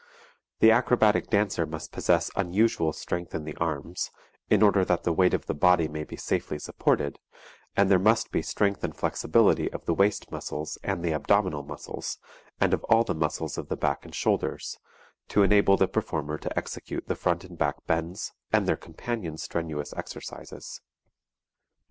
The 0.61 0.71
acrobatic 0.71 1.27
dancer 1.29 1.67
must 1.67 1.91
possess 1.91 2.31
unusual 2.35 2.91
strength 2.91 3.35
in 3.35 3.43
the 3.43 3.55
arms, 3.57 4.09
in 4.49 4.63
order 4.63 4.83
that 4.83 5.03
the 5.03 5.13
weight 5.13 5.35
of 5.35 5.45
the 5.45 5.53
body 5.53 5.87
may 5.87 6.03
be 6.03 6.15
safely 6.15 6.57
supported; 6.57 7.19
and 7.77 7.87
there 7.87 7.99
must 7.99 8.31
be 8.31 8.41
strength 8.41 8.83
and 8.83 8.97
flexibility 8.97 9.71
of 9.71 9.85
the 9.85 9.93
waist 9.93 10.31
muscles 10.31 10.79
and 10.81 11.03
the 11.03 11.13
abdominal 11.13 11.61
muscles, 11.61 12.17
and 12.59 12.73
of 12.73 12.83
all 12.85 13.03
the 13.03 13.13
muscles 13.13 13.59
of 13.59 13.69
the 13.69 13.77
back 13.77 14.03
and 14.03 14.15
shoulders, 14.15 14.75
to 15.27 15.43
enable 15.43 15.77
the 15.77 15.87
performer 15.87 16.39
to 16.39 16.57
execute 16.57 17.07
the 17.07 17.13
front 17.15 17.43
and 17.43 17.59
back 17.59 17.75
bends 17.85 18.33
and 18.51 18.67
their 18.67 18.75
companion 18.77 19.37
strenuous 19.37 19.93
exercises. 19.93 20.81